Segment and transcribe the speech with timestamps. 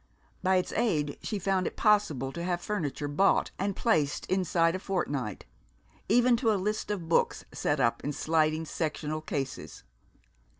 [0.41, 4.79] By its aid she found it possible to have furniture bought and placed inside a
[4.79, 5.45] fortnight,
[6.09, 9.83] even to a list of books set up in sliding sectional cases.